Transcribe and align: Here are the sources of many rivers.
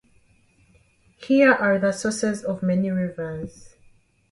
Here 1.19 1.53
are 1.53 1.77
the 1.77 1.91
sources 1.91 2.43
of 2.43 2.63
many 2.63 2.89
rivers. 2.89 3.75